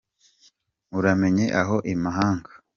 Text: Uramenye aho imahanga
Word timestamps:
Uramenye 0.97 1.45
aho 1.61 1.75
imahanga 1.93 2.51